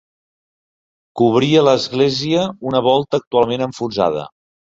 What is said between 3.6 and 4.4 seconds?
enfonsada.